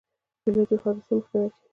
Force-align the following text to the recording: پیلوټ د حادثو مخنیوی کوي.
پیلوټ 0.41 0.67
د 0.71 0.73
حادثو 0.83 1.11
مخنیوی 1.17 1.27
کوي. 1.29 1.57